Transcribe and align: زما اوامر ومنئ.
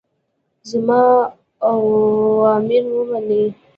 زما 0.69 1.01
اوامر 1.69 2.83
ومنئ. 2.95 3.43